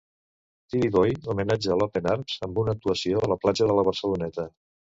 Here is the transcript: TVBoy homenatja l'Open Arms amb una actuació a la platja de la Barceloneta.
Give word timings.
TVBoy 0.73 1.13
homenatja 1.33 1.77
l'Open 1.83 2.11
Arms 2.15 2.39
amb 2.49 2.59
una 2.63 2.75
actuació 2.79 3.23
a 3.29 3.33
la 3.35 3.41
platja 3.45 3.71
de 3.71 3.79
la 3.81 3.87
Barceloneta. 3.93 4.51